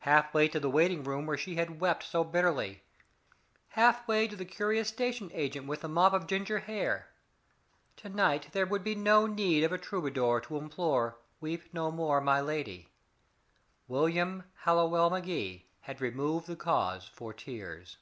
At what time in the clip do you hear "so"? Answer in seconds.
2.02-2.22